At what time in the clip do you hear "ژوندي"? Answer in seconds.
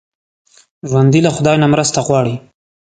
0.89-1.19